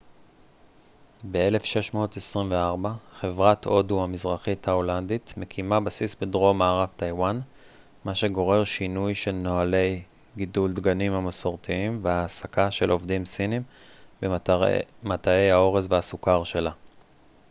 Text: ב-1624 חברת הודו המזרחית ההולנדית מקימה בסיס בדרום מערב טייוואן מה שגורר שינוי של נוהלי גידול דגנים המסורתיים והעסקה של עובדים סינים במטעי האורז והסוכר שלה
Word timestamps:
ב-1624 1.31 2.87
חברת 3.13 3.65
הודו 3.65 4.03
המזרחית 4.03 4.67
ההולנדית 4.67 5.33
מקימה 5.37 5.79
בסיס 5.79 6.15
בדרום 6.15 6.57
מערב 6.57 6.89
טייוואן 6.95 7.39
מה 8.05 8.15
שגורר 8.15 8.63
שינוי 8.63 9.15
של 9.15 9.31
נוהלי 9.31 10.01
גידול 10.37 10.73
דגנים 10.73 11.13
המסורתיים 11.13 11.99
והעסקה 12.01 12.71
של 12.71 12.89
עובדים 12.89 13.25
סינים 13.25 13.61
במטעי 15.01 15.51
האורז 15.51 15.87
והסוכר 15.91 16.43
שלה 16.43 16.71